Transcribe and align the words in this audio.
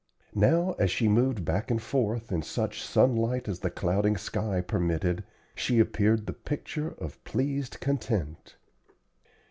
Now 0.33 0.73
as 0.79 0.89
she 0.89 1.07
moved 1.07 1.45
back 1.45 1.69
and 1.69 1.79
forth, 1.79 2.31
in 2.31 2.41
such 2.41 2.81
sunlight 2.81 3.47
as 3.47 3.59
the 3.59 3.69
clouding 3.69 4.17
sky 4.17 4.59
permitted, 4.59 5.23
she 5.53 5.77
appeared 5.77 6.25
the 6.25 6.33
picture 6.33 6.93
of 6.97 7.23
pleased 7.23 7.79
content. 7.81 8.55